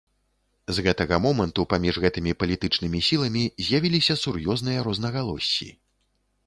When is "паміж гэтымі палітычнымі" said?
1.73-2.99